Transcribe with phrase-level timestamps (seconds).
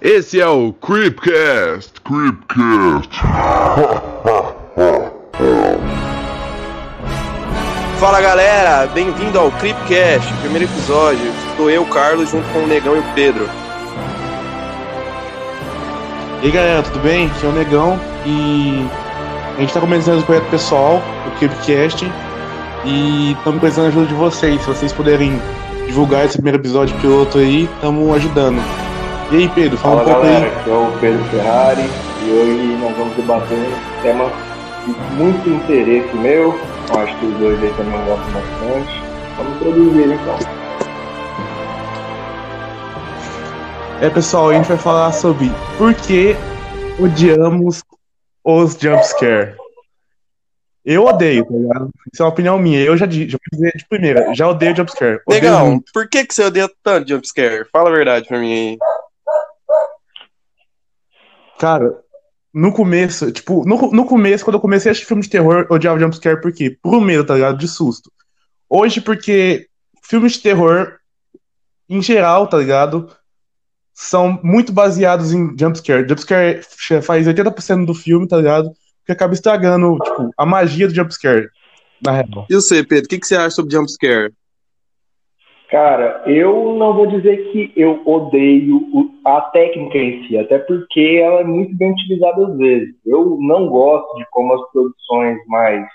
[0.00, 2.00] Esse é o Creepcast.
[2.04, 3.18] Creepcast.
[7.98, 11.32] Fala galera, bem-vindo ao Creepcast, primeiro episódio.
[11.50, 13.50] Estou eu, Carlos, junto com o Negão e o Pedro.
[16.42, 17.26] E aí galera, tudo bem?
[17.26, 18.86] Aqui é o Negão e
[19.56, 22.08] a gente tá começando o projeto pessoal, o Creepcast,
[22.84, 24.60] e estamos precisando da ajuda de vocês.
[24.60, 25.42] Se vocês puderem
[25.88, 28.87] divulgar esse primeiro episódio piloto aí, estamos ajudando.
[29.30, 30.60] E aí, Pedro, fala, fala um pouco galera, aí.
[30.60, 34.30] aqui é o Pedro Ferrari e hoje nós vamos debater um tema
[34.86, 36.58] de muito interesse meu.
[36.90, 39.02] Eu acho que os dois aí também gostam bastante.
[39.36, 40.38] Vamos produzir então.
[44.00, 46.34] É, pessoal, a gente vai falar sobre por que
[46.98, 47.82] odiamos
[48.44, 49.54] os jumpscare.
[50.86, 51.90] Eu odeio, tá ligado?
[52.10, 52.80] Isso é uma opinião minha.
[52.80, 55.20] Eu já, di- já vou dizer de primeira, já odeio jumpscare.
[55.28, 55.92] Muito.
[55.92, 57.66] por que, que você odeia tanto jumpscare?
[57.70, 58.78] Fala a verdade pra mim aí.
[61.58, 61.98] Cara,
[62.52, 65.76] no começo, tipo, no, no começo, quando eu comecei a assistir filme de terror, eu
[65.76, 66.76] odiava jumpscare por quê?
[66.82, 67.58] Por medo, tá ligado?
[67.58, 68.10] De susto.
[68.68, 69.66] Hoje, porque
[70.02, 70.98] filmes de terror,
[71.88, 73.10] em geral, tá ligado?
[73.94, 76.08] São muito baseados em jumpscare.
[76.08, 76.62] Jumpscare
[77.02, 78.70] faz 80% do filme, tá ligado?
[79.04, 81.48] Que acaba estragando, tipo, a magia do jumpscare,
[82.00, 82.46] na real.
[82.48, 84.32] E você, Pedro, o que, que você acha sobre jumpscare?
[85.68, 88.80] Cara, eu não vou dizer que eu odeio
[89.22, 92.94] a técnica em si, até porque ela é muito bem utilizada às vezes.
[93.04, 95.86] Eu não gosto de como as produções mais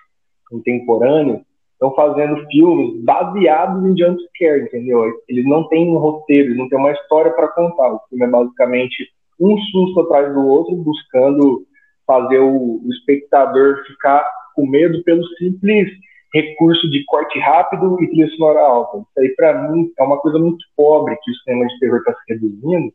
[0.47, 5.11] contemporâneas estão fazendo filmes baseados em jumpscare, entendeu?
[5.27, 7.93] Eles não têm um roteiro, eles não têm uma história para contar.
[7.93, 11.65] O filme é basicamente um susto atrás do outro, buscando
[12.05, 14.23] fazer o espectador ficar
[14.55, 15.89] com medo pelo simples
[16.33, 18.97] recurso de corte rápido e trilha sonora alta.
[18.97, 22.13] Isso aí, pra mim, é uma coisa muito pobre que o cinema de terror está
[22.13, 22.93] se reduzindo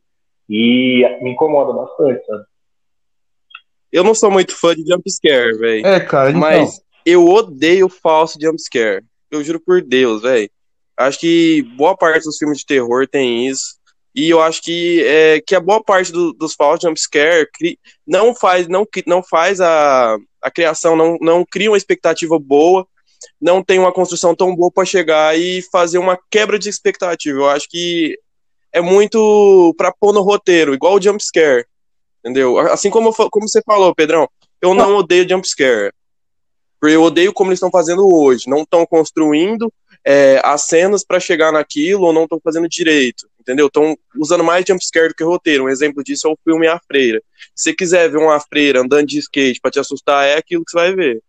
[0.48, 2.44] e me incomoda bastante, sabe?
[3.92, 5.86] Eu não sou muito fã de jumpscare, velho.
[5.86, 6.40] É, cara, então.
[6.40, 9.04] Mas eu odeio falso jumpscare.
[9.30, 10.50] Eu juro por Deus, velho.
[10.96, 13.78] Acho que boa parte dos filmes de terror tem isso.
[14.14, 18.34] E eu acho que, é, que a boa parte do- dos falsos jumpscare cri- não
[18.34, 22.86] faz, não, não faz a, a criação, não, não cria uma expectativa boa,
[23.40, 27.38] não tem uma construção tão boa para chegar e fazer uma quebra de expectativa.
[27.38, 28.18] Eu acho que
[28.72, 31.66] é muito pra pôr no roteiro, igual o jumpscare.
[32.20, 32.58] Entendeu?
[32.58, 34.28] Assim como, como você falou, Pedrão,
[34.60, 35.92] eu não odeio jumpscare.
[36.80, 38.48] Porque eu odeio como eles estão fazendo hoje.
[38.48, 39.72] Não estão construindo
[40.04, 43.28] é, as cenas para chegar naquilo ou não estão fazendo direito.
[43.40, 43.66] Entendeu?
[43.66, 45.64] Estão usando mais jumpscare do que roteiro.
[45.64, 47.22] Um exemplo disso é o filme A Freira.
[47.54, 50.70] Se você quiser ver uma freira andando de skate para te assustar, é aquilo que
[50.70, 51.22] você vai ver.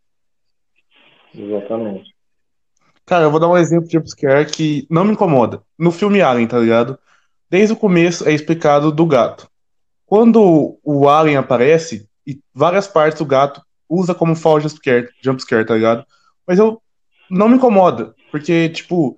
[1.40, 2.14] Exatamente.
[3.06, 5.64] Cara, eu vou dar um exemplo de jumpscare que não me incomoda.
[5.78, 7.00] No filme Alien, tá ligado?
[7.50, 9.50] Desde o começo é explicado do gato.
[10.06, 15.76] Quando o Alien aparece, e várias partes do gato usa como falso jumpscare, jumpscare, tá
[15.76, 16.06] ligado?
[16.46, 16.82] Mas eu
[17.30, 19.18] não me incomoda, porque, tipo,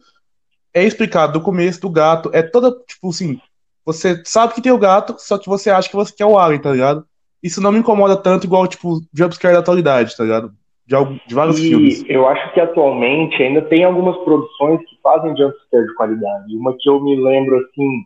[0.74, 3.42] é explicado do começo do gato, é toda, tipo assim,
[3.84, 6.62] você sabe que tem o gato, só que você acha que você quer o Alien,
[6.62, 7.06] tá ligado?
[7.44, 10.54] Isso não me incomoda tanto igual, tipo, jumpscare da atualidade, tá ligado?
[10.91, 12.03] De, de vários filmes.
[12.03, 16.56] E eu acho que atualmente ainda tem algumas produções que fazem jumpscare de qualidade.
[16.56, 18.03] Uma que eu me lembro assim,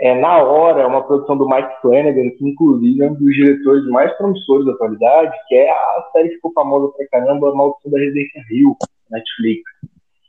[0.00, 3.86] é na hora, é uma produção do Mike Flanagan, que inclusive é um dos diretores
[3.86, 7.90] mais promissores da atualidade, que é a série que ficou famosa pra caramba, A Maldição
[7.90, 8.76] da Residência Rio,
[9.10, 9.62] Netflix.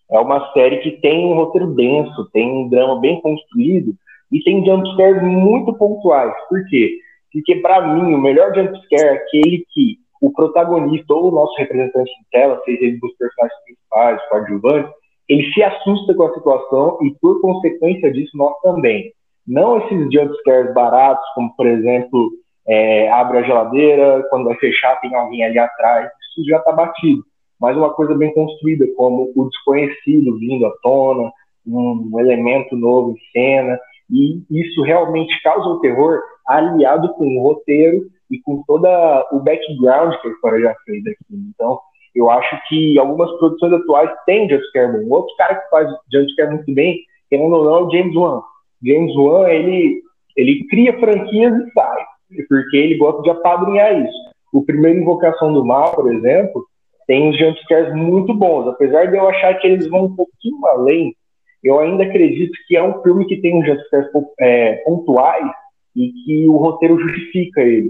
[0.09, 3.94] É uma série que tem um roteiro denso, tem um drama bem construído
[4.31, 6.34] e tem jumpscares muito pontuais.
[6.47, 6.91] Por quê?
[7.34, 12.12] Porque pra mim o melhor jumpscare é aquele que o protagonista ou o nosso representante
[12.12, 14.92] de tela, seja ele dos personagens principais, coadjuvantes,
[15.30, 19.12] ele se assusta com a situação e, por consequência disso, nós também.
[19.46, 22.32] Não esses jumpscares baratos, como, por exemplo,
[22.68, 27.24] é, abre a geladeira, quando vai fechar tem alguém ali atrás, isso já está batido.
[27.60, 31.32] Mas uma coisa bem construída, como o desconhecido vindo à tona,
[31.66, 33.80] um elemento novo em cena,
[34.10, 38.89] e isso realmente causa o terror aliado com o roteiro e com toda
[39.31, 41.25] o background que a história já fez aqui.
[41.53, 41.79] Então,
[42.15, 45.15] eu acho que algumas produções atuais têm jumpscare bom.
[45.15, 48.41] Outro cara que faz jumpscare muito bem, querendo ou não, é o James Wan.
[48.83, 50.01] James Wan, ele,
[50.35, 52.06] ele cria franquias e sai,
[52.50, 54.27] porque ele gosta de apadrinhar isso.
[54.53, 56.65] O primeiro Invocação do Mal, por exemplo,
[57.06, 58.68] tem uns jumpscares muito bons.
[58.68, 61.15] Apesar de eu achar que eles vão um pouquinho além,
[61.63, 64.09] eu ainda acredito que é um filme que tem uns jumpscares
[64.39, 65.51] é, pontuais
[65.98, 67.90] e que o roteiro justifica ele.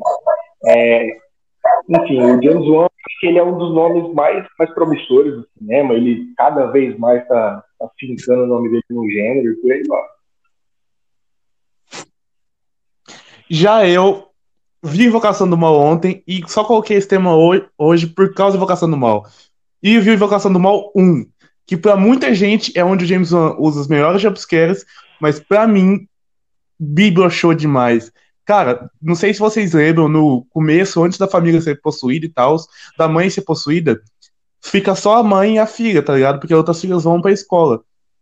[0.65, 1.07] É,
[1.89, 2.87] enfim, o James Wan,
[3.21, 5.93] ele é um dos nomes mais, mais promissores do cinema.
[5.93, 9.83] Ele cada vez mais está tá fincando o nome dele no gênero e por aí
[9.87, 10.03] vai.
[13.49, 14.27] Já eu
[14.83, 17.31] vi Invocação do Mal ontem e só coloquei esse tema
[17.77, 19.25] hoje por causa da Invocação do Mal.
[19.83, 21.25] E vi Invocação do Mal 1,
[21.65, 24.85] que para muita gente é onde o James Wan usa os melhores jumpscares,
[25.19, 26.06] mas para mim,
[27.29, 28.11] show demais.
[28.45, 32.55] Cara, não sei se vocês lembram, no começo, antes da família ser possuída e tal,
[32.97, 34.01] da mãe ser possuída,
[34.61, 36.39] fica só a mãe e a filha, tá ligado?
[36.39, 37.81] Porque outras filhas vão pra escola.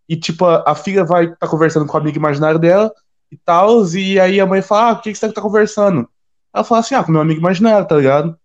[0.10, 2.92] E, tipo, a, a filha vai tá conversando com o amigo imaginário dela
[3.32, 6.08] e tal, e aí a mãe fala, ah, o que, que você tá conversando?
[6.54, 8.38] Ela fala assim, ah, com meu amigo imaginário, tá ligado?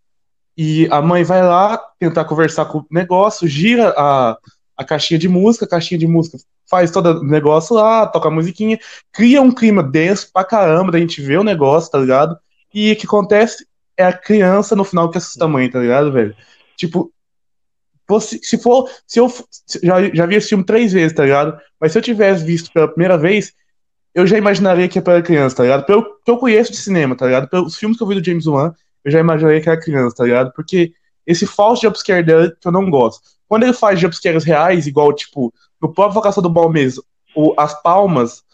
[0.56, 4.36] E a mãe vai lá tentar conversar com o negócio, gira a,
[4.76, 6.38] a caixinha de música, a caixinha de música
[6.70, 8.78] faz todo o negócio lá, toca a musiquinha,
[9.12, 12.38] cria um clima denso pra caramba da gente ver o negócio, tá ligado?
[12.72, 16.12] E o que acontece é a criança no final que assusta a mãe, tá ligado,
[16.12, 16.34] velho?
[16.76, 17.12] Tipo,
[18.18, 18.88] se for.
[19.06, 19.32] Se eu
[19.82, 21.58] já, já vi esse filme três vezes, tá ligado?
[21.80, 23.52] Mas se eu tivesse visto pela primeira vez,
[24.14, 25.84] eu já imaginaria que é para criança, tá ligado?
[25.84, 27.48] Pelo que eu conheço de cinema, tá ligado?
[27.48, 28.72] Pelos filmes que eu vi do James Wan,
[29.04, 30.52] eu já imaginaria que era criança, tá ligado?
[30.54, 30.92] Porque
[31.26, 33.22] esse falso jumpscare dele que eu não gosto.
[33.46, 37.02] Quando ele faz jumpscares reais, igual, tipo, no próprio Vocação do mesmo,
[37.34, 38.44] o, as palmas,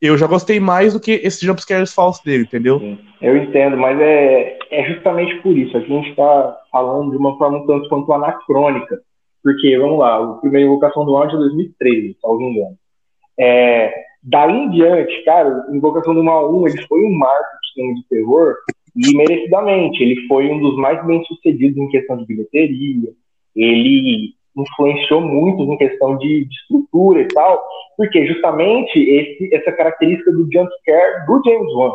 [0.00, 2.78] eu já gostei mais do que esses jumpscares falsos dele, entendeu?
[2.78, 5.76] Sim, eu entendo, mas é, é justamente por isso.
[5.76, 9.00] Aqui a gente está falando de uma forma um tanto quanto anacrônica.
[9.42, 12.76] Porque, vamos lá, o primeiro Invocação do Mal é de 2013, salvo engano.
[13.38, 13.92] É,
[14.22, 18.08] daí em diante, cara, Invocação do Mal 1 ele foi um marco do cinema de
[18.08, 18.54] terror
[18.96, 20.02] e merecidamente.
[20.02, 23.10] Ele foi um dos mais bem sucedidos em questão de bilheteria.
[23.54, 27.64] Ele influenciou muito em questão de, de estrutura e tal,
[27.96, 31.92] porque justamente esse, essa característica do jump scare do James Wan.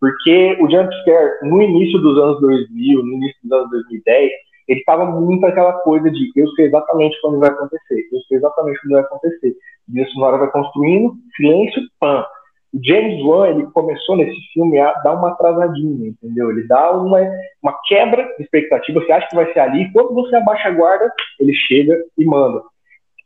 [0.00, 4.30] Porque o jump scare no início dos anos 2000, no início dos anos 2010,
[4.68, 8.80] ele estava muito aquela coisa de eu sei exatamente quando vai acontecer, eu sei exatamente
[8.80, 9.56] quando vai acontecer.
[9.92, 12.24] E a sonora vai construindo, silêncio, pam.
[12.72, 16.50] James Wan, ele começou nesse filme a dar uma atrasadinha, entendeu?
[16.50, 17.18] Ele dá uma,
[17.62, 21.12] uma quebra de expectativa, você acha que vai ser ali, quando você abaixa a guarda,
[21.40, 22.62] ele chega e manda.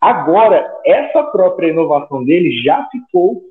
[0.00, 3.42] Agora, essa própria inovação dele já ficou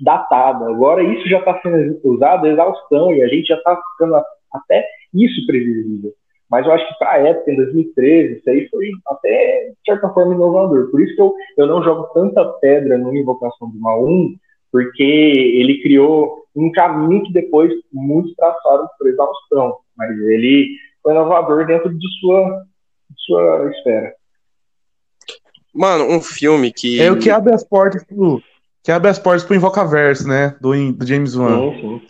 [0.00, 0.66] datada.
[0.68, 4.16] Agora, isso já está sendo usado exaustão e a gente já está ficando
[4.52, 6.12] até isso previsível.
[6.50, 10.08] Mas eu acho que para a época, em 2013, isso aí foi até, de certa
[10.10, 10.90] forma, inovador.
[10.90, 14.36] Por isso que eu, eu não jogo tanta pedra no Invocação do Mal 1,
[14.74, 20.68] porque ele criou um caminho que depois muitos traçaram por exaustão, mas ele
[21.00, 22.64] foi inovador dentro de sua,
[23.08, 24.12] de sua esfera.
[25.72, 27.00] Mano, um filme que.
[27.00, 28.42] É o que abre as portas pro.
[28.82, 30.56] Que abre as portas pro Invocaverso, né?
[30.60, 31.70] Do, do James Wan.
[31.70, 32.02] Sim, sim.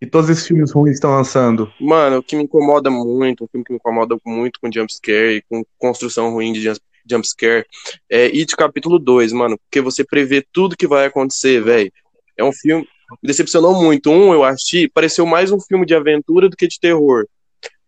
[0.00, 1.72] E todos esses filmes ruins estão lançando.
[1.80, 5.42] Mano, o que me incomoda muito, um filme que me incomoda muito com jumpscare e
[5.42, 6.68] com construção ruim de
[7.08, 7.64] jumpscare
[8.10, 9.56] é It capítulo 2, mano.
[9.56, 11.92] Porque você prevê tudo que vai acontecer, velho.
[12.38, 12.86] É um filme.
[13.22, 14.10] Me decepcionou muito.
[14.10, 17.26] Um, eu achei, pareceu mais um filme de aventura do que de terror.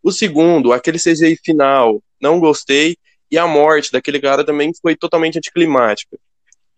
[0.03, 2.97] O segundo, aquele CGI final, não gostei.
[3.31, 6.19] E a morte daquele cara também foi totalmente anticlimática.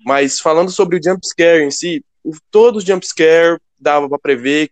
[0.05, 2.05] Mas falando sobre o jumpscare em si,
[2.51, 4.71] todos os jumpscare dava para prever,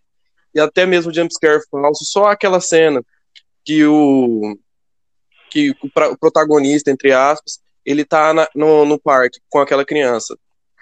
[0.53, 3.03] e até mesmo o jumpscare falso, só aquela cena
[3.65, 4.57] que o
[5.49, 10.37] que o, protagonista, entre aspas, ele tá na, no, no parque com aquela criança.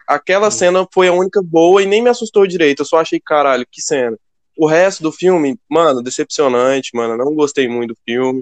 [0.09, 2.79] Aquela cena foi a única boa e nem me assustou direito.
[2.79, 4.17] Eu só achei, caralho, que cena.
[4.57, 7.15] O resto do filme, mano, decepcionante, mano.
[7.15, 8.41] Não gostei muito do filme.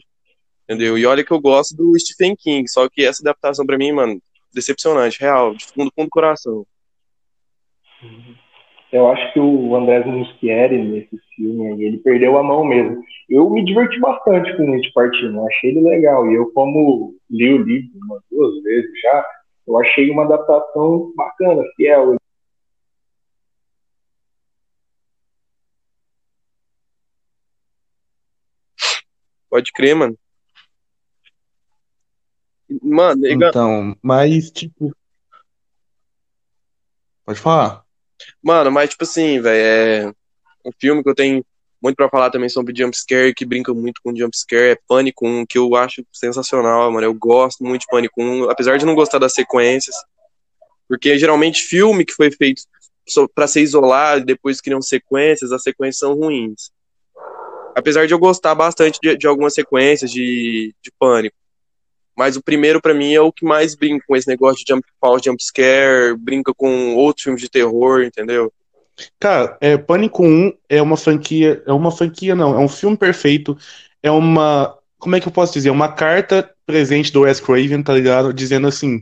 [0.63, 0.97] Entendeu?
[0.97, 4.17] E olha que eu gosto do Stephen King, só que essa adaptação para mim, mano,
[4.53, 6.65] decepcionante, real, de fundo, fundo do coração.
[8.89, 13.03] Eu acho que o André Muschietti, nesse filme aí, ele perdeu a mão mesmo.
[13.29, 16.31] Eu me diverti bastante com o It Partindo, achei ele legal.
[16.31, 19.25] E eu, como li o livro umas duas vezes já,
[19.67, 22.15] eu achei uma adaptação bacana, fiel.
[29.49, 30.17] Pode crer, mano.
[32.81, 34.93] Mano, então, mas tipo.
[37.25, 37.83] Pode falar.
[38.41, 40.13] Mano, mas tipo assim, velho,
[40.65, 41.45] é um filme que eu tenho
[41.81, 45.57] muito para falar também sobre jumpscare, que brinca muito com jumpscare, é Pânico 1, que
[45.57, 47.05] eu acho sensacional, mano.
[47.05, 49.95] Eu gosto muito de Pânico 1, apesar de não gostar das sequências.
[50.87, 52.63] Porque geralmente filme que foi feito
[53.33, 56.71] para ser isolado depois criam sequências, as sequências são ruins.
[57.75, 61.35] Apesar de eu gostar bastante de, de algumas sequências de, de Pânico.
[62.17, 64.83] Mas o primeiro, para mim, é o que mais brinca com esse negócio de jump
[64.99, 68.51] pause, jump scare, brinca com outros filmes de terror, entendeu?
[69.19, 71.61] Cara, é, Pânico 1 é uma franquia.
[71.65, 73.57] É uma franquia, não, é um filme perfeito.
[74.01, 74.77] É uma.
[74.97, 75.69] Como é que eu posso dizer?
[75.69, 78.33] Uma carta presente do Wes Craven, tá ligado?
[78.33, 78.99] Dizendo assim: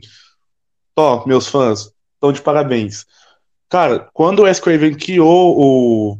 [0.96, 3.06] Ó, meus fãs, estão de parabéns.
[3.68, 6.18] Cara, quando o Wes Craven criou o.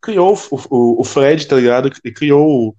[0.00, 1.90] criou o, o, o Fred, tá ligado?
[2.04, 2.76] Ele criou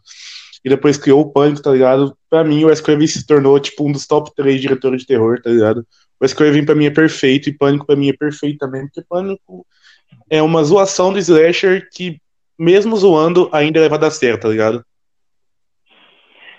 [0.63, 2.17] e depois criou o Pânico, tá ligado?
[2.29, 5.41] Pra mim, o Wes Craven se tornou, tipo, um dos top 3 diretores de terror,
[5.41, 5.88] tá ligado?
[6.19, 9.01] O Wes Craven pra mim é perfeito e Pânico pra mim é perfeito também, porque
[9.07, 9.65] Pânico
[10.29, 12.19] é uma zoação do slasher que,
[12.57, 14.83] mesmo zoando, ainda leva a dar certo, tá ligado?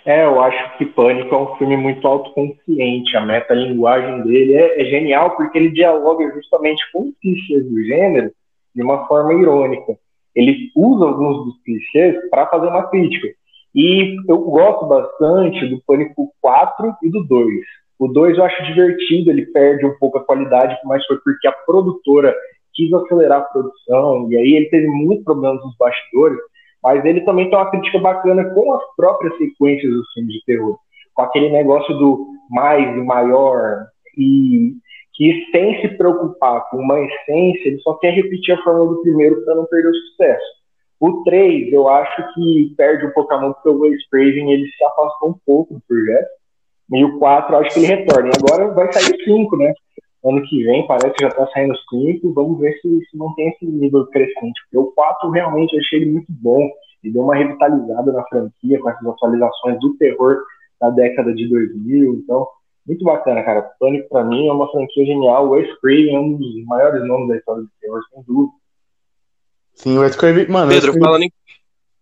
[0.08, 3.14] É, eu acho que Pânico é um filme muito autoconsciente.
[3.14, 8.32] A metalinguagem dele é, é genial porque ele dialoga justamente com clichês do gênero
[8.74, 9.98] de uma forma irônica.
[10.34, 13.28] Ele usa alguns dos clichês para fazer uma crítica.
[13.74, 17.46] E eu gosto bastante do Pânico 4 e do 2.
[17.98, 21.52] O 2 eu acho divertido, ele perde um pouco a qualidade, mas foi porque a
[21.52, 22.34] produtora
[22.74, 26.38] quis acelerar a produção, e aí ele teve muitos problemas nos bastidores,
[26.82, 30.78] mas ele também tem uma crítica bacana com as próprias sequências dos filmes de terror,
[31.12, 33.86] com aquele negócio do mais e maior,
[34.16, 34.74] e
[35.14, 39.44] que sem se preocupar com uma essência, ele só quer repetir a fórmula do primeiro
[39.44, 40.58] para não perder o sucesso.
[41.00, 44.68] O 3, eu acho que perde um pouco a mão, porque o Wes Craven ele
[44.68, 46.28] se afastou um pouco do projeto,
[46.90, 48.30] e o 4 acho que ele retorna.
[48.30, 49.73] E agora vai sair o 5, né?
[50.25, 52.33] Ano que vem parece que já tá saindo o 5.
[52.33, 54.61] Vamos ver se, se mantém esse nível crescente.
[54.64, 56.68] Porque o 4 realmente achei ele muito bom.
[57.02, 60.38] Ele deu uma revitalizada na franquia com essas atualizações do terror
[60.80, 62.14] da década de 2000.
[62.14, 62.47] Então,
[62.87, 63.62] muito bacana, cara.
[63.78, 65.47] Pânico pra mim é uma franquia genial.
[65.47, 68.52] O Wes Craven é um dos maiores nomes da história do terror, sem dúvida.
[69.75, 70.71] Sim, o Wes Craven, mano.
[70.71, 71.33] Pedro, Wes Craven, falando em.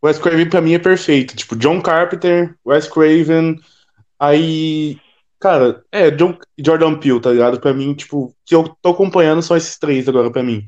[0.03, 1.37] Wes Craven pra mim é perfeito.
[1.37, 3.57] Tipo, John Carpenter, Wes Craven,
[4.19, 4.99] aí.
[5.39, 7.61] Cara, é, John, Jordan Peele, tá ligado?
[7.61, 10.65] Pra mim, tipo, que eu tô acompanhando são esses três agora pra mim,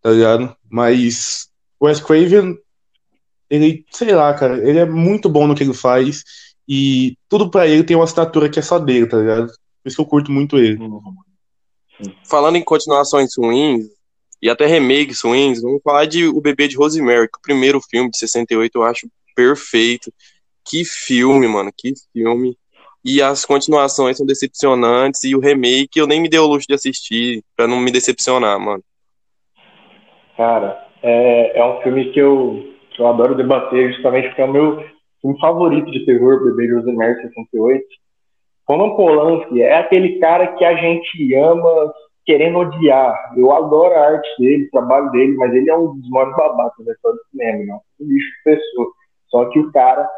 [0.00, 0.56] tá ligado?
[0.70, 1.48] Mas
[1.82, 2.56] Wes Craven,
[3.50, 6.24] ele, sei lá, cara, ele é muito bom no que ele faz
[6.66, 9.48] e tudo pra ele tem uma assinatura que é só dele, tá ligado?
[9.48, 10.78] Por isso que eu curto muito ele.
[12.24, 13.84] Falando em continuações ruins,
[14.42, 18.10] e até remakes ruins, vamos falar de O Bebê de Rosemary, que o primeiro filme
[18.10, 20.12] de 68 eu acho perfeito.
[20.64, 22.56] Que filme, mano, que filme.
[23.04, 26.74] E as continuações são decepcionantes, e o remake eu nem me dei o luxo de
[26.74, 28.82] assistir, pra não me decepcionar, mano.
[30.36, 34.52] Cara, é, é um filme que eu, que eu adoro debater, justamente porque é o
[34.52, 34.84] meu
[35.20, 37.84] filme favorito de terror, Bebê Rosemary 68.
[38.68, 41.92] Roman Polanski é aquele cara que a gente ama
[42.24, 43.32] querendo odiar.
[43.36, 46.86] Eu adoro a arte dele, o trabalho dele, mas ele é um dos maiores babacas
[46.86, 47.80] da história do cinema, não?
[48.00, 48.88] Um lixo de pessoa.
[49.28, 50.08] Só que o cara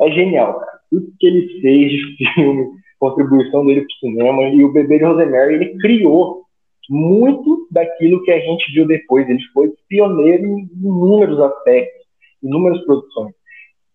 [0.00, 0.79] é genial, cara.
[0.90, 2.68] Tudo que ele fez de filme,
[2.98, 6.42] contribuição dele pro cinema, e o Bebê de Rosemary, ele criou
[6.88, 9.28] muito daquilo que a gente viu depois.
[9.28, 12.06] Ele foi pioneiro em inúmeros aspectos,
[12.42, 13.34] inúmeras produções.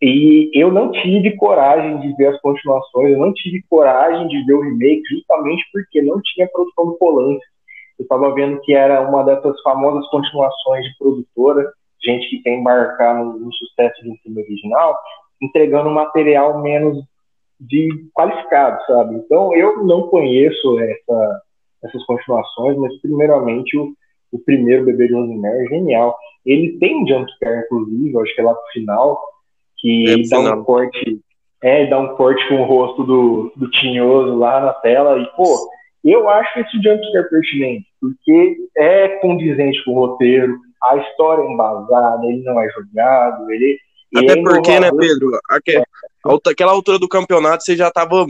[0.01, 4.53] E eu não tive coragem de ver as continuações, eu não tive coragem de ver
[4.53, 7.45] o remake, justamente porque não tinha produção do Polanski.
[7.97, 11.71] Eu estava vendo que era uma dessas famosas continuações de produtora,
[12.03, 14.95] gente que quer embarcar no, no sucesso de um filme original,
[15.41, 16.97] entregando material menos
[17.59, 19.15] de qualificado, sabe?
[19.15, 21.41] Então eu não conheço essa,
[21.83, 23.93] essas continuações, mas primeiramente o,
[24.31, 26.17] o primeiro Bebê de Rosemary é genial.
[26.45, 29.21] Ele tem um jumpscare, inclusive, acho que é lá pro final,
[29.77, 31.21] que É, ele dá um corte,
[31.63, 35.25] é, ele dá um corte com o rosto do, do tinhoso lá na tela, e
[35.35, 35.45] pô,
[36.03, 42.25] eu acho esse jumpscare pertinente, porque é condizente com o roteiro, a história é embasada,
[42.25, 43.79] ele não é jogado, ele.
[44.19, 44.89] Até é porque, né.
[44.91, 45.31] Pedro?
[46.47, 48.25] Aquela altura do campeonato, você já tava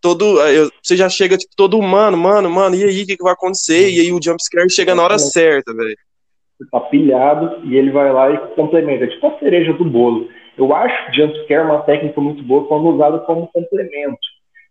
[0.00, 0.40] todo.
[0.42, 3.32] eu- Você já chega, tipo, todo, mano, mano, mano, e aí, o que, que vai
[3.32, 3.90] acontecer?
[3.90, 5.96] E aí o jumpscare chega na hora certa, velho.
[6.72, 10.28] tá pilhado e ele vai lá e complementa, tipo a cereja do bolo.
[10.56, 14.18] Eu acho jumpscare uma técnica muito boa quando usada como complemento,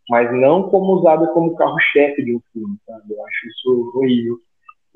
[0.09, 3.03] mas não como usada como carro-chefe de um filme, sabe?
[3.13, 4.37] Eu acho isso horrível.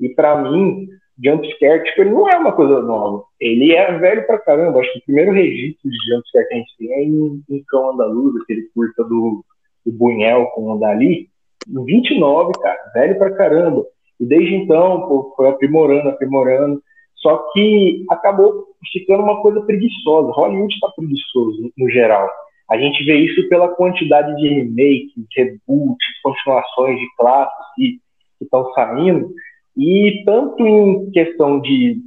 [0.00, 0.86] E pra mim,
[1.22, 3.24] jumpscare, tipo, ele não é uma coisa nova.
[3.40, 4.80] Ele é velho pra caramba.
[4.80, 7.90] Acho que o primeiro registro de jumpscare que a gente tem é em, em Cão
[7.90, 9.44] Andaluz, aquele curta do,
[9.86, 11.28] do Bunhel com o Dali.
[11.68, 13.84] Em 29, cara, velho pra caramba.
[14.18, 16.82] E desde então, pô, foi aprimorando, aprimorando.
[17.16, 20.32] Só que acabou ficando uma coisa preguiçosa.
[20.32, 22.28] Hollywood está preguiçoso, no geral.
[22.70, 28.00] A gente vê isso pela quantidade de remakes, reboots, continuações de clássicos que
[28.40, 29.30] estão saindo.
[29.76, 32.00] E tanto em questão de,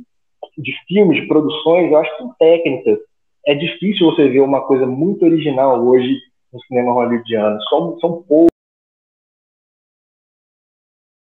[0.58, 3.00] de filmes, de produções, eu acho que em técnicas.
[3.48, 6.18] É difícil você ver uma coisa muito original hoje
[6.52, 7.62] no cinema hollywoodiano.
[7.70, 8.50] São, são poucos,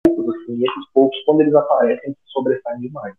[0.08, 3.14] assim, e esses poucos, quando eles aparecem, sobressaem demais.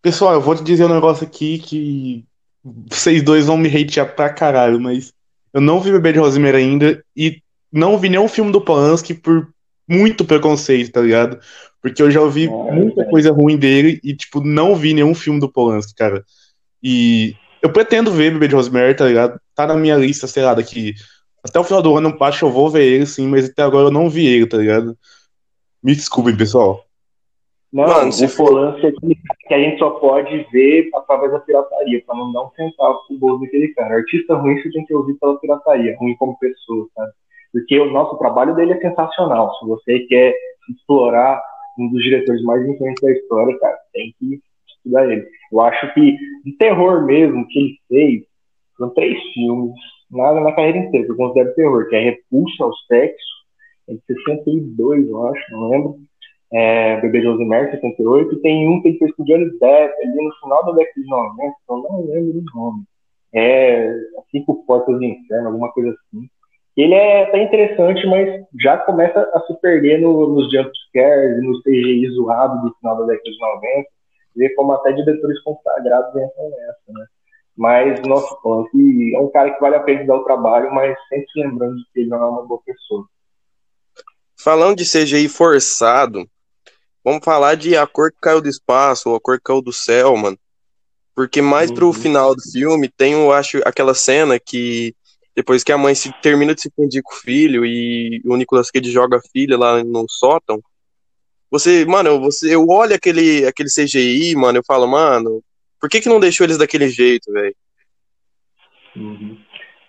[0.00, 2.24] Pessoal, eu vou te dizer um negócio aqui que
[2.62, 5.12] vocês dois vão me hatear pra caralho, mas
[5.52, 7.42] eu não vi Bebê de Rosemary ainda e
[7.72, 9.52] não vi nenhum filme do Polanski por
[9.88, 11.38] muito preconceito, tá ligado?
[11.80, 13.04] Porque eu já ouvi É, muita é.
[13.04, 16.24] coisa ruim dele e, tipo, não vi nenhum filme do Polanski, cara.
[16.82, 19.40] E eu pretendo ver Bebê de Rosemary, tá ligado?
[19.54, 20.94] Tá na minha lista, sei lá, daqui.
[21.42, 23.62] Até o final do ano eu acho que eu vou ver ele, sim, mas até
[23.62, 24.96] agora eu não vi ele, tá ligado?
[25.82, 26.84] Me desculpem, pessoal.
[27.72, 32.02] Não, Mano, se o Polanski é que a gente só pode ver através da pirataria,
[32.04, 33.96] pra não dar um centavo pro bolso daquele cara.
[33.96, 37.12] Artista ruim você tem que ouvir pela pirataria, ruim como pessoa, sabe?
[37.52, 39.54] Porque o nosso trabalho dele é sensacional.
[39.56, 40.34] Se você quer
[40.70, 41.42] explorar
[41.78, 45.26] um dos diretores mais influentes da história, cara, tem que estudar ele.
[45.52, 48.22] Eu acho que de terror mesmo que ele fez,
[48.76, 49.72] são três filmes
[50.10, 53.38] na, na carreira inteira que eu considero terror, que é Repulsa ao Sexo,
[53.88, 55.98] é de 62, eu acho, não lembro
[56.52, 60.24] é, Bebê de Rosemary, 78, e tem um que ele fez com Johnny Depp ali
[60.24, 62.84] no final da década de 90, eu não lembro o nome.
[63.34, 63.94] É
[64.30, 66.28] Cinco Portas do Inferno, alguma coisa assim.
[66.78, 72.08] Ele é até interessante, mas já começa a se perder no, nos jumpscares nos CGI
[72.10, 73.88] zoados do final da década de 90.
[74.36, 77.06] Vê como até diretores consagrados entram nessa, né?
[77.56, 81.26] Mas, nossa, Polanski é um cara que vale a pena dar o trabalho, mas sempre
[81.42, 83.04] lembrando de que ele não é uma boa pessoa.
[84.40, 86.24] Falando de CGI forçado,
[87.04, 89.72] vamos falar de A Cor que Caiu do Espaço ou A Cor que Caiu do
[89.72, 90.38] Céu, mano.
[91.12, 91.92] Porque mais pro Uhum.
[91.92, 94.94] final do filme tem, eu acho, aquela cena que
[95.38, 98.72] depois que a mãe se termina de se fundir com o filho e o Nicolas
[98.72, 100.58] Cage joga a filha lá no sótão.
[101.48, 105.40] Você, mano, você, eu olho aquele, aquele CGI, mano, eu falo, mano,
[105.80, 107.54] por que que não deixou eles daquele jeito, velho?
[108.96, 109.38] Uhum.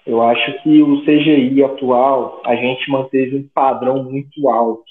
[0.06, 4.86] Eu acho que o CGI atual, a gente manteve um padrão muito alto,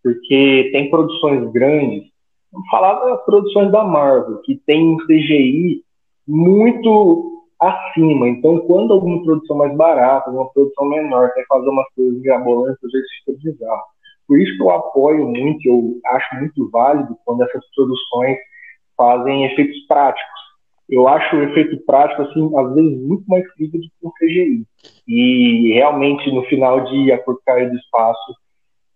[0.00, 2.08] porque tem produções grandes,
[2.52, 5.82] vamos falar das produções da Marvel, que tem um CGI
[6.24, 8.28] muito acima.
[8.28, 12.92] Então, quando alguma produção mais barata, alguma produção menor quer fazer umas coisas mirabolantes, às
[12.92, 13.82] vezes fica bizarro.
[14.26, 18.36] Por isso que eu apoio muito, eu acho muito válido quando essas produções
[18.96, 20.48] fazem efeitos práticos
[20.88, 24.66] eu acho o efeito prático, assim, às vezes muito mais crível do que o CGI.
[25.06, 28.34] E realmente, no final de A Cor do Espaço,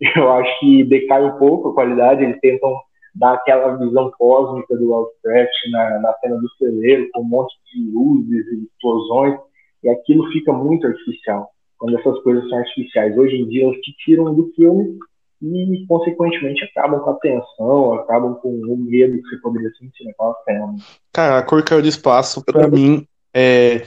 [0.17, 2.25] eu acho que decai um pouco a qualidade.
[2.25, 2.75] Eles tentam
[3.15, 7.91] dar aquela visão cósmica do Lovecraft na, na cena do celeiro, com um monte de
[7.91, 9.39] luzes e explosões,
[9.83, 13.17] e aquilo fica muito artificial, quando essas coisas são artificiais.
[13.17, 14.99] Hoje em dia, eles te tiram do filme
[15.43, 20.35] e, consequentemente, acabam com a tensão, acabam com o medo que você poderia sentir naquela
[20.45, 20.75] cena.
[21.13, 23.83] Cara, a cor caiu do espaço, pra mim, é.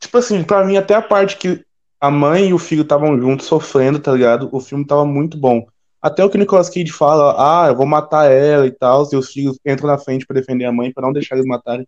[0.00, 1.64] Tipo assim, pra mim, até a parte que
[2.00, 4.48] a mãe e o filho estavam juntos sofrendo, tá ligado?
[4.50, 5.64] O filme tava muito bom.
[6.02, 9.16] Até o que o Nicolas Cage fala, ah, eu vou matar ela e tal, e
[9.16, 11.86] os filhos entram na frente pra defender a mãe, pra não deixar eles matarem.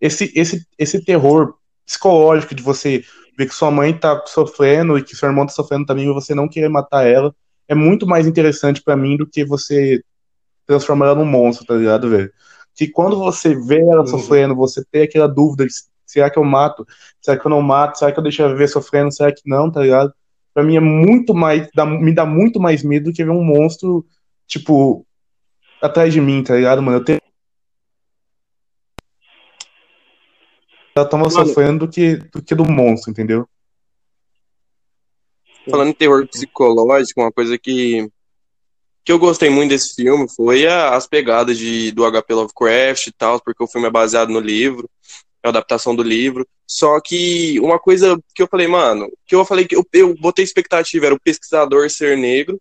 [0.00, 1.54] Esse, esse, esse terror
[1.86, 3.02] psicológico de você
[3.38, 6.34] ver que sua mãe tá sofrendo e que seu irmão tá sofrendo também, e você
[6.34, 7.34] não querer matar ela,
[7.66, 10.02] é muito mais interessante pra mim do que você
[10.66, 12.30] transformar ela num monstro, tá ligado, velho?
[12.74, 14.06] Que quando você vê ela Uhum.
[14.06, 15.72] sofrendo, você tem aquela dúvida de
[16.06, 16.86] será que eu mato?
[17.20, 17.98] Será que eu não mato?
[17.98, 19.12] Será que eu deixo ela viver sofrendo?
[19.12, 20.12] Será que não, tá ligado?
[20.54, 23.42] Pra mim é muito mais, dá- me dá muito mais medo do que ver um
[23.44, 24.06] monstro,
[24.46, 25.04] tipo,
[25.82, 26.98] atrás de mim, tá ligado, mano?
[26.98, 27.20] Eu tenho.
[30.96, 33.48] Ela tava sofrendo do que, do que do monstro, entendeu?
[35.68, 38.08] Falando em terror psicológico, uma coisa que,
[39.04, 43.12] que eu gostei muito desse filme foi a- as pegadas de, do HP Lovecraft e
[43.12, 44.88] tal, porque o filme é baseado no livro,
[45.44, 46.46] a adaptação do livro.
[46.66, 50.44] Só que uma coisa que eu falei, mano, que eu falei que eu, eu botei
[50.44, 52.60] expectativa era o pesquisador ser negro,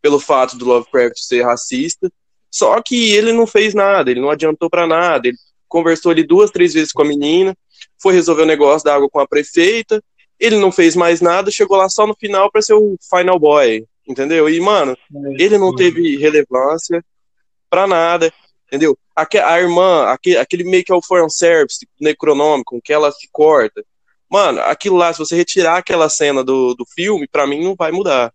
[0.00, 2.12] pelo fato do Lovecraft ser racista.
[2.50, 5.28] Só que ele não fez nada, ele não adiantou pra nada.
[5.28, 7.56] Ele conversou ali duas, três vezes com a menina,
[8.00, 10.02] foi resolver o negócio da água com a prefeita.
[10.38, 13.86] Ele não fez mais nada, chegou lá só no final pra ser o final boy,
[14.06, 14.50] entendeu?
[14.50, 14.96] E, mano,
[15.38, 17.02] ele não teve relevância
[17.70, 18.30] pra nada,
[18.66, 18.98] entendeu?
[19.14, 23.84] Aque- A irmã, aque- aquele meio que é o fanservice necronômico, que ela se corta.
[24.30, 27.92] Mano, aquilo lá, se você retirar aquela cena do, do filme, pra mim não vai
[27.92, 28.32] mudar.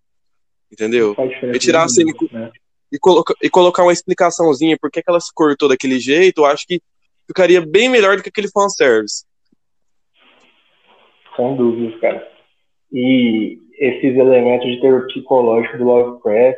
[0.72, 1.16] Entendeu?
[1.52, 2.52] Retirar a cena né?
[2.92, 6.46] E, coloca, e colocar uma explicaçãozinha por que, que ela se cortou daquele jeito, eu
[6.46, 6.82] acho que
[7.26, 9.26] ficaria bem melhor do que aquele fanservice.
[11.36, 12.32] Sem dúvidas, cara.
[12.92, 16.58] E esses elementos de terror psicológico do Lovecraft,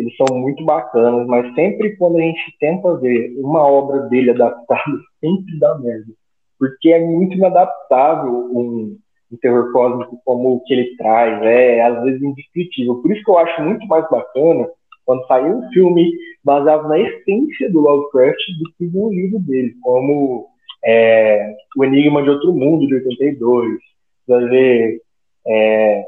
[0.00, 4.82] eles são muito bacanas, mas sempre quando a gente tenta ver uma obra dele adaptada,
[5.20, 6.12] sempre dá merda.
[6.58, 8.96] Porque é muito inadaptável um,
[9.30, 12.96] um terror cósmico como o que ele traz, é às vezes indescritível.
[13.02, 14.66] Por isso que eu acho muito mais bacana
[15.04, 16.10] quando saiu um filme
[16.42, 20.46] baseado na essência do Lovecraft do que no livro dele, como
[20.84, 23.80] é, O Enigma de Outro Mundo, de 82,
[24.26, 25.02] você vai ver
[25.46, 26.04] é,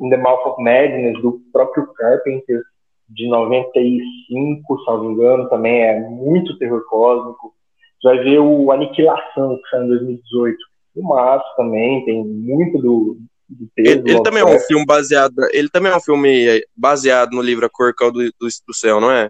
[0.00, 2.62] In the Mouth of Madness, do próprio Carpenter,
[3.08, 7.54] de 95, salvo engano, também é muito terror cósmico.
[8.00, 10.58] Você vai ver o Aniquilação, que saiu em 2018.
[10.96, 13.16] O Massa também, tem muito do,
[13.48, 14.00] do peso.
[14.00, 15.34] Ele, ele também é um filme baseado.
[15.52, 19.10] Ele também é um filme baseado no livro A Cor do, do, do Céu, não
[19.10, 19.28] é?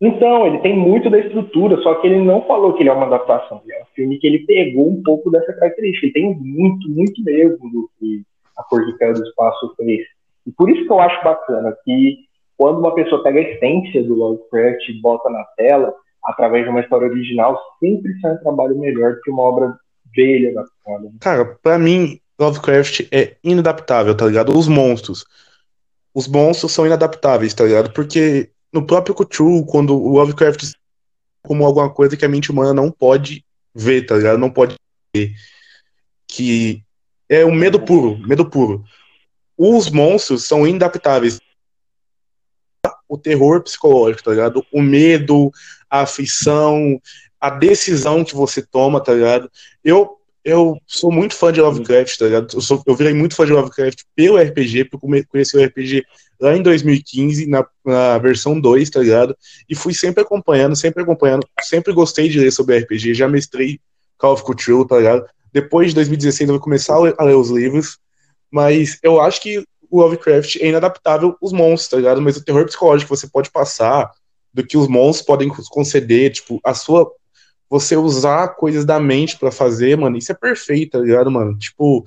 [0.00, 3.06] Então, ele tem muito da estrutura, só que ele não falou que ele é uma
[3.06, 3.62] adaptação.
[3.64, 6.06] Ele é um filme que ele pegou um pouco dessa característica.
[6.06, 8.22] Ele tem muito, muito mesmo do que
[8.56, 10.06] a Cor que Caiu do Espaço fez.
[10.46, 12.18] E por isso que eu acho bacana que
[12.56, 16.80] quando uma pessoa pega a essência do Lovecraft e bota na tela, através de uma
[16.80, 19.76] história original, sempre sai um trabalho melhor do que uma obra
[20.14, 21.12] velha adaptada.
[21.20, 24.56] Cara, pra mim, Lovecraft é inadaptável, tá ligado?
[24.56, 25.24] Os monstros.
[26.14, 27.92] Os monstros são inadaptáveis, tá ligado?
[27.92, 30.74] Porque no próprio Cthulhu, quando o Lovecraft
[31.44, 34.38] como alguma coisa que a mente humana não pode ver, tá ligado?
[34.38, 34.76] Não pode
[35.14, 35.32] ver.
[36.26, 36.82] Que
[37.28, 38.82] é o um medo puro, medo puro.
[39.56, 41.38] Os monstros são inadaptáveis.
[43.08, 44.64] O terror psicológico, tá ligado?
[44.72, 45.50] O medo,
[45.90, 47.00] a aflição,
[47.40, 49.50] a decisão que você toma, tá ligado?
[49.84, 52.48] Eu, eu sou muito fã de Lovecraft, tá ligado?
[52.54, 56.04] Eu, sou, eu virei muito fã de Lovecraft pelo RPG, porque eu conheci o RPG
[56.40, 59.36] lá em 2015, na, na versão 2, tá ligado?
[59.68, 63.78] E fui sempre acompanhando, sempre acompanhando, sempre gostei de ler sobre RPG, já mestrei
[64.18, 65.26] Call of Cthulhu, tá ligado?
[65.52, 67.98] Depois de 2016 eu vou começar a ler, a ler os livros,
[68.50, 69.64] mas eu acho que
[69.94, 72.20] o Lovecraft é inadaptável os monstros, tá ligado?
[72.20, 74.10] Mas o terror psicológico que você pode passar,
[74.52, 77.08] do que os monstros podem conceder, tipo, a sua.
[77.70, 81.56] Você usar coisas da mente para fazer, mano, isso é perfeito, tá ligado, mano?
[81.56, 82.04] Tipo.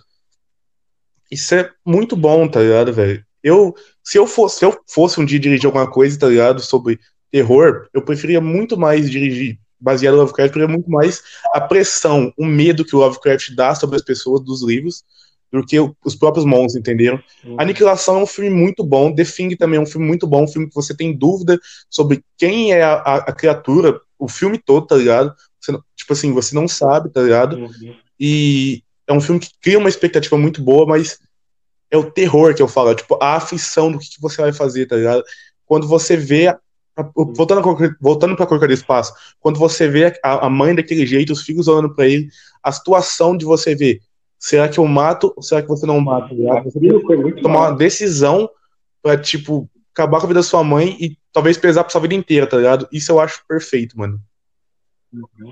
[1.31, 3.25] Isso é muito bom, tá ligado, velho?
[3.41, 3.73] Eu,
[4.03, 6.99] se eu fosse, se eu fosse um dia dirigir alguma coisa, tá ligado, sobre
[7.31, 11.21] terror, eu preferia muito mais dirigir baseado no Lovecraft, preferia muito mais
[11.53, 15.03] a pressão, o medo que o Lovecraft dá sobre as pessoas dos livros
[15.51, 17.21] do que os próprios monstros, entenderam?
[17.43, 17.55] Uhum.
[17.59, 20.67] Aniquilação é um filme muito bom, Define também é um filme muito bom, um filme
[20.67, 24.95] que você tem dúvida sobre quem é a, a, a criatura, o filme todo, tá
[24.95, 25.33] ligado?
[25.59, 27.57] Você, tipo assim, você não sabe, tá ligado?
[27.57, 27.95] Uhum.
[28.19, 31.19] E é um filme que cria uma expectativa muito boa, mas
[31.89, 34.51] é o terror que eu falo, é, tipo, a aflição do que, que você vai
[34.51, 35.23] fazer, tá ligado?
[35.65, 36.53] Quando você vê
[37.35, 41.31] voltando, a, voltando pra Cor do Espaço, quando você vê a, a, mãe daquele jeito,
[41.31, 42.29] os filhos olhando para ele,
[42.63, 44.01] a situação de você ver
[44.39, 46.29] será que eu mato ou será que você não mata?
[46.29, 48.49] Tá você tem que tomar uma decisão
[49.01, 52.13] pra, tipo, acabar com a vida da sua mãe e talvez pesar pra sua vida
[52.13, 52.87] inteira, tá ligado?
[52.91, 54.19] Isso eu acho perfeito, mano.
[55.13, 55.51] Uhum.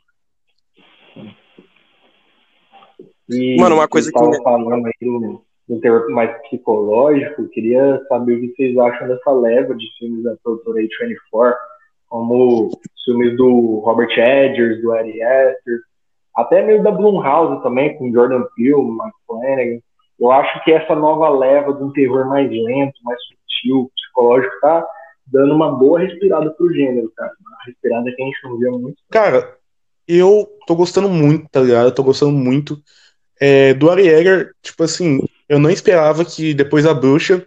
[3.29, 4.43] E, mano, uma coisa que.
[4.43, 9.73] falando aí do, do terror mais psicológico, queria saber o que vocês acham dessa leva
[9.75, 11.55] de filmes da produtora A24,
[12.07, 15.81] como os filmes do Robert Edgers, do Eddie Hester,
[16.35, 19.79] até mesmo da Blumhouse também, com Jordan Peele, Mike Flanagan.
[20.19, 24.85] Eu acho que essa nova leva de um terror mais lento, mais sutil, psicológico, tá
[25.27, 27.31] dando uma boa respirada pro gênero, cara.
[27.39, 28.97] Uma respirada que a gente não via muito.
[29.09, 29.57] Cara,
[30.07, 31.87] eu tô gostando muito, tá ligado?
[31.87, 32.81] Eu tô gostando muito.
[33.39, 34.05] É, do Ari
[34.61, 35.19] tipo assim,
[35.49, 37.45] eu não esperava que depois da Bruxa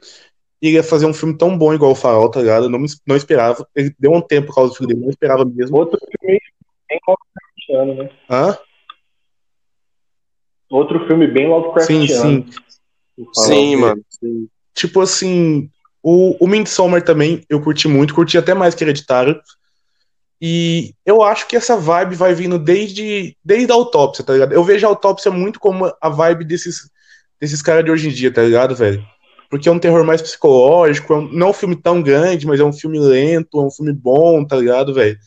[0.60, 2.64] iria fazer um filme tão bom igual o Farol, tá ligado?
[2.64, 3.66] Eu não, não esperava.
[3.74, 5.76] Ele deu um tempo por causa do filme dele, não esperava mesmo.
[5.76, 6.40] Outro filme
[6.88, 8.10] bem Lovecraftiano, né?
[8.28, 8.58] Hã?
[10.70, 12.06] Outro filme bem Lovecraftiano.
[12.06, 12.46] Sim,
[13.16, 13.26] sim.
[13.34, 14.02] Sim, mano.
[14.08, 14.48] Sim.
[14.74, 15.70] Tipo assim,
[16.02, 19.40] o, o Midsommar também eu curti muito, curti até mais que Hereditário.
[20.40, 24.52] E eu acho que essa vibe vai vindo desde, desde a autópsia, tá ligado?
[24.52, 26.88] Eu vejo a autópsia muito como a vibe desses,
[27.40, 29.04] desses caras de hoje em dia, tá ligado, velho?
[29.50, 32.60] Porque é um terror mais psicológico, é um, não é um filme tão grande, mas
[32.60, 35.18] é um filme lento, é um filme bom, tá ligado, velho?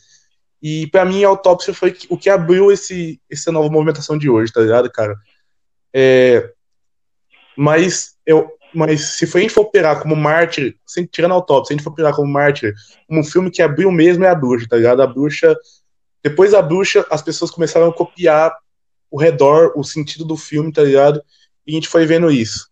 [0.62, 4.52] E para mim a autópsia foi o que abriu esse, essa nova movimentação de hoje,
[4.52, 5.14] tá ligado, cara?
[5.94, 6.52] É,
[7.56, 11.72] mas eu, mas se a gente for operar como mártir, sem, tirando a autópsia, se
[11.72, 12.74] a gente for operar como mártir,
[13.08, 15.02] um filme que abriu mesmo é a bruxa, tá ligado?
[15.02, 15.54] A bruxa.
[16.22, 18.56] Depois da bruxa, as pessoas começaram a copiar
[19.10, 21.22] o redor, o sentido do filme, tá ligado?
[21.66, 22.70] E a gente foi vendo isso.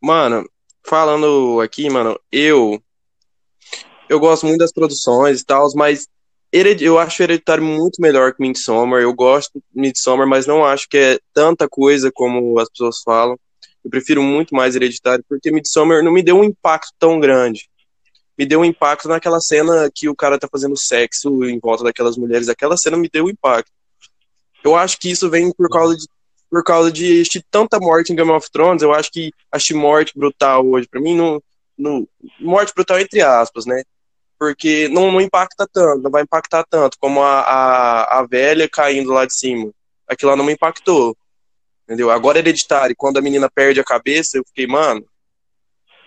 [0.00, 0.48] Mano,
[0.84, 2.82] falando aqui, mano, eu
[4.08, 6.08] eu gosto muito das produções e tal, mas
[6.52, 9.02] eu acho Hereditário muito melhor que Midsommar.
[9.02, 13.38] Eu gosto de Midsommar, mas não acho que é tanta coisa como as pessoas falam.
[13.84, 17.68] Eu prefiro muito mais Hereditário, porque Midsommar não me deu um impacto tão grande.
[18.36, 22.16] Me deu um impacto naquela cena que o cara tá fazendo sexo em volta daquelas
[22.16, 22.48] mulheres.
[22.48, 23.72] Aquela cena me deu um impacto.
[24.64, 26.06] Eu acho que isso vem por causa de
[26.50, 28.82] por causa de tanta morte em Game of Thrones.
[28.82, 32.08] Eu acho que assistir morte brutal hoje, para mim, não,
[32.40, 33.82] morte brutal entre aspas, né?
[34.38, 39.12] Porque não, não impacta tanto, não vai impactar tanto como a, a, a velha caindo
[39.12, 39.70] lá de cima.
[40.06, 41.16] Aquilo lá não me impactou.
[41.84, 42.10] Entendeu?
[42.10, 45.04] Agora é hereditário, quando a menina perde a cabeça, eu fiquei, mano,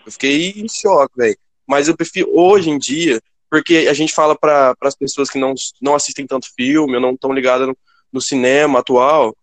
[0.06, 1.36] Eu fiquei em choque, velho.
[1.66, 5.54] Mas eu prefiro hoje em dia, porque a gente fala para as pessoas que não,
[5.80, 7.76] não assistem tanto filme ou não estão ligadas no,
[8.12, 9.36] no, cinema atual,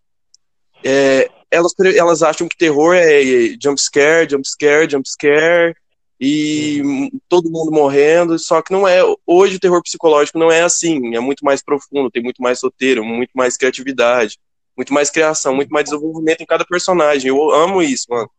[0.84, 3.22] é, elas, elas acham que terror é
[3.62, 5.76] jump scare, jump scare, jump scare,
[6.20, 6.82] e
[7.30, 9.02] todo mundo morrendo, só que não é.
[9.26, 13.06] Hoje o terror psicológico não é assim, é muito mais profundo, tem muito mais roteiro,
[13.06, 14.38] muito mais criatividade,
[14.76, 17.30] muito mais criação, muito mais desenvolvimento em cada personagem.
[17.30, 18.30] Eu amo isso, mano.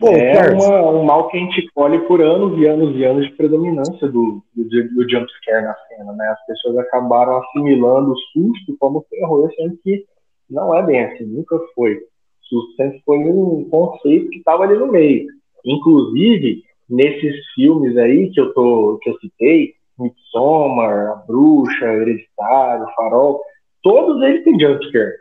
[0.00, 3.26] Bom, é uma, um mal que a gente colhe por anos e anos e anos
[3.26, 6.26] de predominância do, do, do jumpscare na cena, né?
[6.28, 10.06] As pessoas acabaram assimilando o susto como terror, sendo que
[10.48, 11.96] não é bem assim, nunca foi.
[11.96, 12.00] O
[12.48, 15.26] susto sempre foi um conceito que estava ali no meio.
[15.64, 23.40] Inclusive, nesses filmes aí que eu, tô, que eu citei, Midsommar, A Bruxa, Hereditário, Farol,
[23.82, 25.12] todos eles têm jumpscare.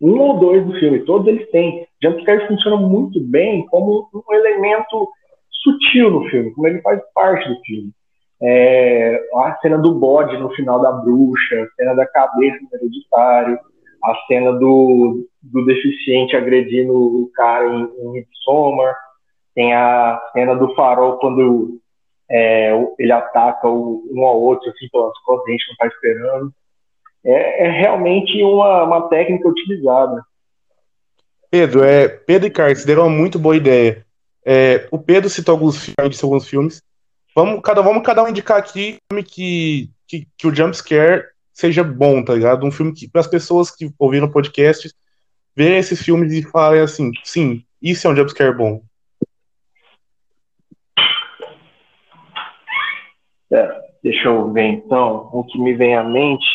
[0.00, 1.86] Um ou dois do filme, todos eles têm.
[2.02, 5.08] Jumpscare funciona muito bem como um elemento
[5.50, 7.90] sutil no filme, como ele faz parte do filme.
[8.42, 13.58] É, a cena do bode no final da bruxa, a cena da cabeça no hereditário,
[14.04, 18.94] a cena do, do deficiente agredindo o cara em, em Midsommar,
[19.56, 21.80] tem a cena do farol quando
[22.30, 26.54] é, ele ataca um ao outro assim pelas costas, a gente não está esperando.
[27.24, 30.22] É, é, realmente uma, uma técnica utilizada.
[31.50, 34.04] Pedro, é, Pedro e Carlos deram uma muito boa ideia.
[34.44, 36.82] É, o Pedro citou alguns filmes, alguns filmes.
[37.34, 41.82] Vamos cada, vamos cada um indicar aqui um filme que, que, que o jumpscare seja
[41.82, 42.66] bom, tá ligado?
[42.66, 44.92] Um filme que, para as pessoas que ouviram o podcast,
[45.54, 48.82] verem esses filmes e falarem assim: sim, isso é um jumpscare bom.
[53.52, 55.28] É, deixa eu ver então.
[55.32, 56.46] O que me vem à mente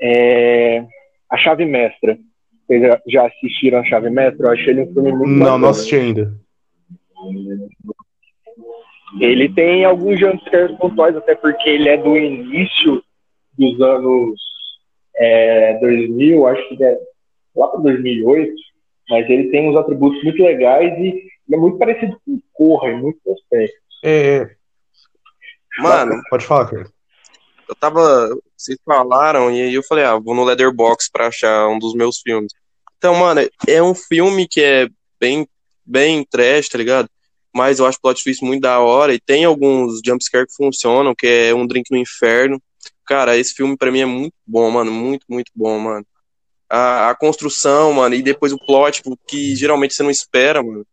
[0.00, 0.84] é
[1.30, 2.18] A Chave Mestra.
[2.66, 4.46] Vocês já assistiram A Chave Mestra?
[4.46, 5.58] Eu achei ele um filme muito Não, bacana.
[5.58, 6.32] não assisti ainda.
[9.20, 13.02] Ele tem alguns jumpscares pontuais, até porque ele é do início
[13.56, 14.40] dos anos
[15.16, 16.98] é, 2000, acho que é
[17.54, 18.52] lá para 2008,
[19.08, 23.22] mas ele tem uns atributos muito legais e é muito parecido com Corra em muitos
[23.26, 23.78] aspectos.
[24.02, 24.50] É,
[25.78, 26.20] Mano.
[26.30, 26.90] Pode falar, cara.
[27.68, 28.36] Eu tava.
[28.56, 32.20] Vocês falaram, e aí eu falei, ah, vou no Leatherbox pra achar um dos meus
[32.20, 32.52] filmes.
[32.96, 34.88] Então, mano, é um filme que é
[35.20, 35.46] bem,
[35.84, 37.08] bem trash, tá ligado?
[37.54, 39.14] Mas eu acho o plot twist muito da hora.
[39.14, 42.60] E tem alguns jumpscare que funcionam, que é Um Drink no Inferno.
[43.06, 44.90] Cara, esse filme pra mim é muito bom, mano.
[44.90, 46.06] Muito, muito bom, mano.
[46.68, 50.86] A, a construção, mano, e depois o plot, tipo, que geralmente você não espera, mano.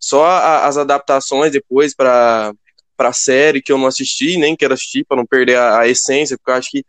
[0.00, 2.54] Só a, as adaptações depois para
[2.98, 6.36] pra série que eu não assisti, nem quero assistir para não perder a, a, essência,
[6.36, 6.84] porque eu acho que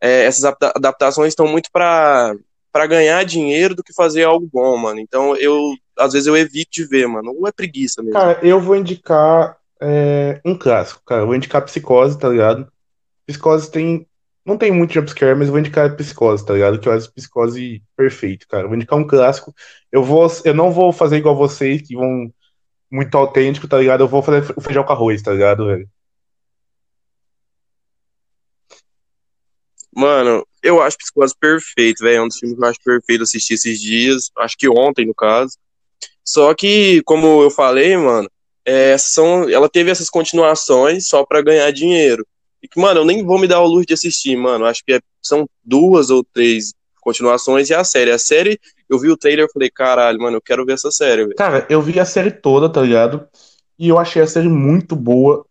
[0.00, 2.34] é, essas adaptações estão muito para
[2.72, 4.98] para ganhar dinheiro do que fazer algo bom, mano.
[4.98, 7.36] Então eu às vezes eu evito de ver, mano.
[7.38, 8.18] Ou é preguiça mesmo.
[8.18, 11.20] Cara, eu vou indicar é, um clássico, cara.
[11.20, 12.66] Eu vou indicar Psicose, tá ligado?
[13.26, 14.06] Psicose tem
[14.44, 16.78] não tem muito jumpscare, mas eu vou indicar Psicose, tá ligado?
[16.80, 18.64] Que eu acho Psicose perfeito, cara.
[18.64, 19.54] Eu vou indicar um clássico.
[19.92, 22.32] Eu vou eu não vou fazer igual vocês que vão
[22.92, 24.02] muito autêntico, tá ligado?
[24.02, 25.88] Eu vou fazer o feijão com arroz, tá ligado, velho?
[29.94, 32.16] Mano, eu acho Psicose perfeito, velho.
[32.16, 34.30] É um dos filmes que eu acho perfeito assistir esses dias.
[34.38, 35.56] Acho que ontem, no caso.
[36.22, 38.30] Só que, como eu falei, mano,
[38.64, 42.26] é, são, ela teve essas continuações só para ganhar dinheiro.
[42.62, 44.66] E que, mano, eu nem vou me dar o luxo de assistir, mano.
[44.66, 48.12] Acho que é, são duas ou três continuações e a série.
[48.12, 51.24] A série eu vi o trailer e falei, caralho, mano, eu quero ver essa série.
[51.24, 51.36] Véio.
[51.36, 53.26] Cara, eu vi a série toda, tá ligado?
[53.78, 55.44] E eu achei a série muito boa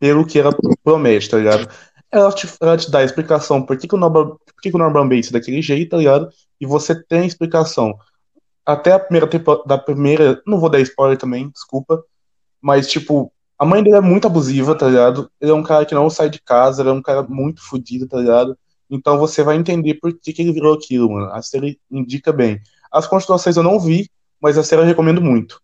[0.00, 1.68] pelo que ela promete, tá ligado?
[2.10, 4.76] Ela te, ela te dá a explicação por que, que o Norman, por que, que
[4.76, 6.28] o Norman Bates é daquele jeito, tá ligado?
[6.60, 7.94] E você tem a explicação.
[8.64, 12.02] Até a primeira temporada, da primeira, não vou dar spoiler também, desculpa,
[12.62, 15.30] mas tipo, a mãe dele é muito abusiva, tá ligado?
[15.40, 18.08] Ele é um cara que não sai de casa, ele é um cara muito fodido,
[18.08, 18.56] tá ligado?
[18.90, 21.32] Então você vai entender por que, que ele virou aquilo, mano.
[21.32, 22.60] A série indica bem.
[22.92, 25.60] As continuações eu não vi, mas a série eu recomendo muito.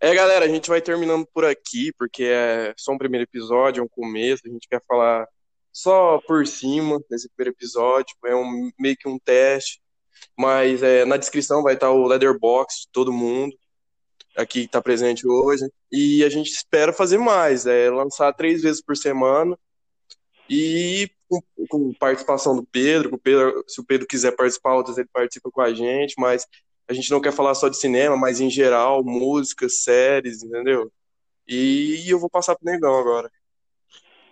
[0.00, 3.84] É, galera, a gente vai terminando por aqui, porque é só um primeiro episódio, é
[3.84, 5.28] um começo, a gente quer falar
[5.72, 9.80] só por cima desse primeiro episódio, é um, meio que um teste,
[10.36, 13.56] mas é, na descrição vai estar o Leatherbox de todo mundo
[14.36, 18.96] aqui está presente hoje, e a gente espera fazer mais, é lançar três vezes por
[18.96, 19.58] semana,
[20.48, 25.08] e com, com, participação do Pedro, o Pedro, se o Pedro quiser participar, outras ele
[25.12, 26.46] participa com a gente, mas
[26.88, 30.92] a gente não quer falar só de cinema, mas em geral, músicas, séries, entendeu?
[31.46, 33.30] E, eu vou passar pro Negão agora.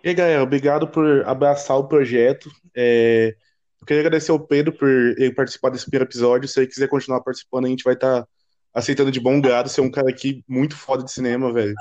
[0.03, 2.49] E aí, galera, obrigado por abraçar o projeto.
[2.75, 3.35] É,
[3.79, 6.47] Eu queria agradecer ao Pedro por ele participar desse primeiro episódio.
[6.47, 8.27] Se ele quiser continuar participando, a gente vai estar tá
[8.73, 9.69] aceitando de bom grado.
[9.75, 11.75] É um cara aqui muito foda de cinema, velho.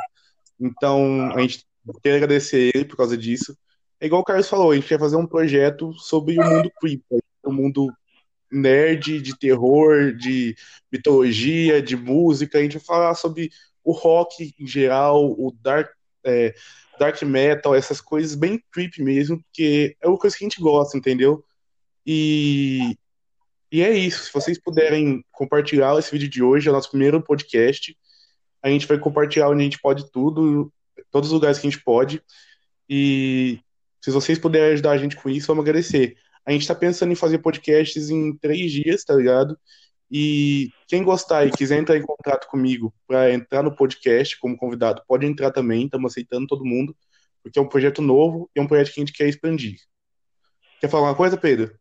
[0.59, 1.64] Então, a gente
[2.03, 3.57] quer agradecer ele por causa disso.
[4.00, 7.05] É igual o Carlos falou, a gente quer fazer um projeto sobre o mundo creepy,
[7.44, 7.92] o mundo
[8.50, 10.57] nerd, de terror, de
[10.90, 12.59] mitologia, de música.
[12.59, 13.50] A gente vai falar sobre
[13.85, 15.90] o rock em geral, o dark,
[16.24, 16.55] é,
[16.98, 20.96] dark metal, essas coisas bem creepy mesmo, porque é uma coisa que a gente gosta,
[20.96, 21.44] entendeu?
[22.07, 22.96] E,
[23.70, 24.24] e é isso.
[24.24, 27.96] Se vocês puderem compartilhar esse vídeo de hoje, é o nosso primeiro podcast.
[28.62, 30.72] A gente vai compartilhar onde a gente pode tudo,
[31.11, 32.22] todos os lugares que a gente pode.
[32.88, 33.61] E
[34.00, 36.16] se vocês puderem ajudar a gente com isso, vamos agradecer.
[36.44, 39.59] A gente está pensando em fazer podcasts em três dias, tá ligado?
[40.11, 45.02] E quem gostar e quiser entrar em contato comigo para entrar no podcast como convidado,
[45.06, 46.96] pode entrar também, estamos aceitando todo mundo,
[47.42, 49.76] porque é um projeto novo e é um projeto que a gente quer expandir.
[50.80, 51.80] Quer falar uma coisa, Pedro?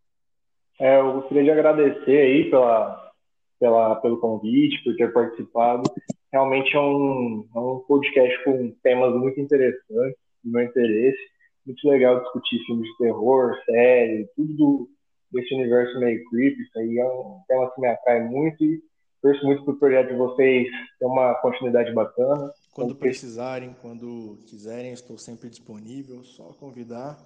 [0.80, 3.12] É, eu gostaria de agradecer aí pela,
[3.60, 5.84] pela, pelo convite, por ter participado.
[6.32, 11.20] Realmente é um, é um podcast com temas muito interessantes, do meu interesse.
[11.65, 14.89] Muito legal discutir filmes de terror, série, tudo do,
[15.34, 16.62] desse universo meio creepy.
[16.62, 18.82] Isso aí é um tema que me atrai muito e
[19.22, 22.54] torço muito para o projeto de vocês ter uma continuidade bacana.
[22.74, 27.20] Quando precisarem, quando quiserem, estou sempre disponível, só convidar.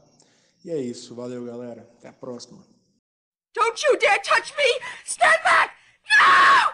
[0.65, 2.73] E é isso, valeu galera, até a próxima.
[3.53, 4.65] Don't you dare touch me!
[5.05, 5.75] Stand back!
[6.19, 6.72] No!